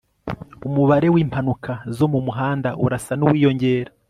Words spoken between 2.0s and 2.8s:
mumuhanda